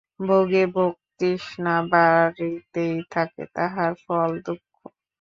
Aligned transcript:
ভোগে 0.21 0.63
ভোগতৃষ্ণা 0.73 1.75
বাড়িতেই 1.91 2.97
থাকে, 3.11 3.43
তাহার 3.55 3.91
ফল 4.03 4.31
দুঃখ। 4.45 4.63